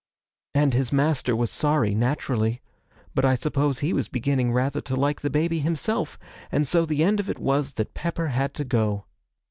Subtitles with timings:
[0.55, 2.59] 'And his master was sorry, naturally;
[3.13, 6.17] but I suppose he was beginning rather to like the baby himself,
[6.51, 9.05] and so the end of it was that Pepper had to go.